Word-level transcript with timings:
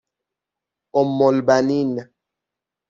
اُمالبنین 0.95 1.91